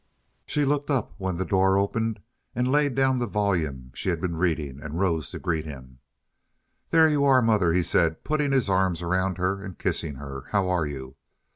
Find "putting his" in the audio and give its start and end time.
8.23-8.67